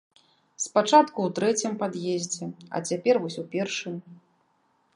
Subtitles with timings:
[0.63, 3.95] Спачатку ў трэцім пад'ездзе, а цяпер вось у першым.